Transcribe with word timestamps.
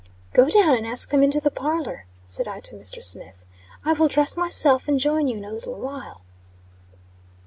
"Go 0.33 0.49
down 0.49 0.75
and 0.75 0.87
ask 0.87 1.11
them 1.11 1.21
into 1.21 1.39
the 1.39 1.51
parlor," 1.51 2.05
said 2.25 2.47
I 2.47 2.59
to 2.61 2.75
Mr. 2.75 3.03
Smith. 3.03 3.45
"I 3.85 3.93
will 3.93 4.07
dress 4.07 4.35
myself 4.35 4.87
and 4.87 4.99
join 4.99 5.27
you 5.27 5.37
in 5.37 5.45
a 5.45 5.51
little 5.51 5.75
while." 5.75 6.23